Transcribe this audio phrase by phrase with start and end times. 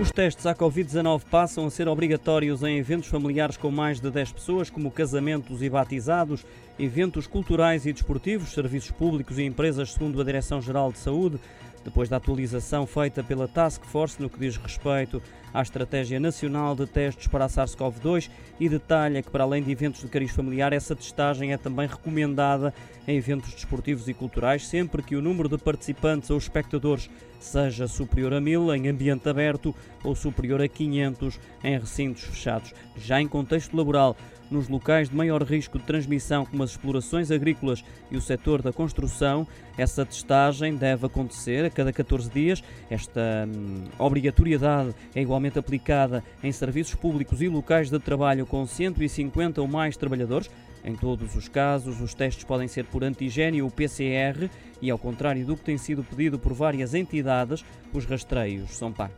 [0.00, 4.32] Os testes à Covid-19 passam a ser obrigatórios em eventos familiares com mais de 10
[4.32, 6.46] pessoas, como casamentos e batizados,
[6.78, 11.38] eventos culturais e desportivos, serviços públicos e empresas, segundo a Direção-Geral de Saúde.
[11.84, 15.20] Depois da atualização feita pela Task Force no que diz respeito
[15.52, 18.30] à Estratégia Nacional de Testes para a SARS-CoV-2
[18.60, 22.72] e detalha que, para além de eventos de cariz familiar, essa testagem é também recomendada
[23.06, 28.32] em eventos desportivos e culturais, sempre que o número de participantes ou espectadores seja superior
[28.32, 29.74] a mil em ambiente aberto
[30.04, 32.74] ou superior a 500 em recintos fechados.
[32.96, 34.16] Já em contexto laboral,
[34.52, 38.72] nos locais de maior risco de transmissão, como as explorações agrícolas e o setor da
[38.72, 39.46] construção,
[39.78, 42.62] essa testagem deve acontecer a cada 14 dias.
[42.90, 49.60] Esta hum, obrigatoriedade é igualmente aplicada em serviços públicos e locais de trabalho com 150
[49.60, 50.50] ou mais trabalhadores.
[50.84, 54.50] Em todos os casos, os testes podem ser por antigênio ou PCR
[54.80, 59.16] e, ao contrário do que tem sido pedido por várias entidades, os rastreios são pagos.